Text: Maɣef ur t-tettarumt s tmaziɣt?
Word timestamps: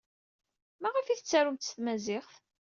Maɣef 0.81 1.05
ur 1.11 1.17
t-tettarumt 1.17 1.67
s 1.67 1.71
tmaziɣt? 1.77 2.33